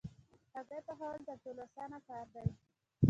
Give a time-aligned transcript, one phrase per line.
[0.53, 2.47] هګۍ پخول تر ټولو اسانه کار دی.